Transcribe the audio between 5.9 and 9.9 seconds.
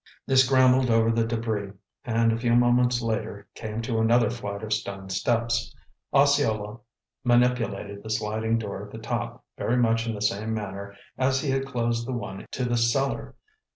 Osceola manipulated the sliding door at the top very